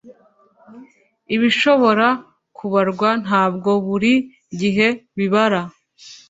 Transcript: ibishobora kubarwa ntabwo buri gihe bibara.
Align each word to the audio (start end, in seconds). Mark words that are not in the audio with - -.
ibishobora 1.35 2.07
kubarwa 2.57 3.09
ntabwo 3.23 3.69
buri 3.87 4.13
gihe 4.59 4.87
bibara. 5.17 5.61